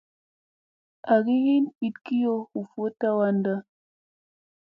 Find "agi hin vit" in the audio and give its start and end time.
1.15-1.95